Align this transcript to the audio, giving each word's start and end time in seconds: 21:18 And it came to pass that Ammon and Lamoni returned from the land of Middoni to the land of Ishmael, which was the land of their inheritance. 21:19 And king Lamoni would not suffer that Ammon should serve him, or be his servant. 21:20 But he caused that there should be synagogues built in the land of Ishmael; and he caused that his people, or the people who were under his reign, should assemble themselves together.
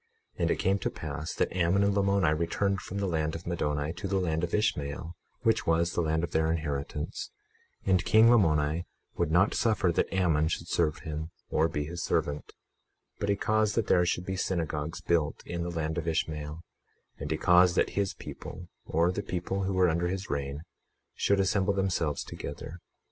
21:18 0.37 0.41
And 0.41 0.49
it 0.51 0.55
came 0.55 0.79
to 0.79 0.89
pass 0.89 1.33
that 1.35 1.55
Ammon 1.55 1.83
and 1.83 1.93
Lamoni 1.93 2.33
returned 2.35 2.81
from 2.81 2.97
the 2.97 3.05
land 3.05 3.35
of 3.35 3.45
Middoni 3.45 3.95
to 3.97 4.07
the 4.07 4.17
land 4.17 4.43
of 4.43 4.51
Ishmael, 4.51 5.15
which 5.43 5.67
was 5.67 5.93
the 5.93 6.01
land 6.01 6.23
of 6.23 6.31
their 6.31 6.49
inheritance. 6.51 7.29
21:19 7.85 7.89
And 7.91 8.05
king 8.05 8.27
Lamoni 8.31 8.85
would 9.17 9.29
not 9.31 9.53
suffer 9.53 9.91
that 9.91 10.11
Ammon 10.11 10.47
should 10.47 10.67
serve 10.67 11.01
him, 11.05 11.29
or 11.51 11.67
be 11.69 11.83
his 11.83 12.03
servant. 12.03 12.45
21:20 13.19 13.19
But 13.19 13.29
he 13.29 13.35
caused 13.35 13.75
that 13.75 13.85
there 13.85 14.05
should 14.07 14.25
be 14.25 14.35
synagogues 14.35 15.01
built 15.01 15.43
in 15.45 15.61
the 15.61 15.69
land 15.69 15.99
of 15.99 16.07
Ishmael; 16.07 16.63
and 17.19 17.29
he 17.29 17.37
caused 17.37 17.75
that 17.75 17.91
his 17.91 18.15
people, 18.15 18.69
or 18.87 19.11
the 19.11 19.21
people 19.21 19.65
who 19.65 19.73
were 19.75 19.87
under 19.87 20.07
his 20.07 20.31
reign, 20.31 20.63
should 21.13 21.39
assemble 21.39 21.73
themselves 21.75 22.23
together. 22.23 22.79